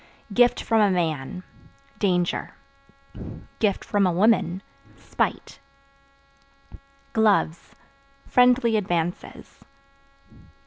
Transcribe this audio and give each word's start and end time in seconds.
Gift 0.33 0.63
(From 0.63 0.81
a 0.81 0.89
man) 0.89 1.43
danger; 1.99 2.55
(from 3.81 4.07
a 4.07 4.11
woman) 4.11 4.63
spite. 4.95 5.59
Gloves 7.13 7.75
Friendly 8.25 8.77
advances. 8.77 9.63